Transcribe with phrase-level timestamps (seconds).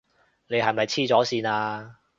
[0.47, 1.97] 你係咪痴咗線呀？